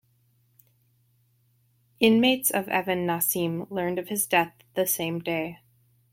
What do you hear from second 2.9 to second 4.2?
Naseem learned of